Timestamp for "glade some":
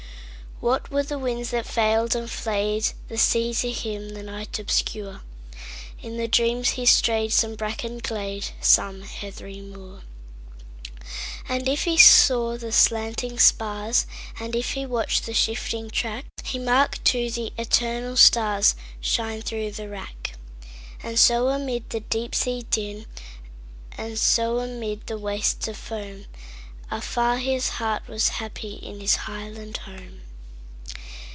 8.03-9.01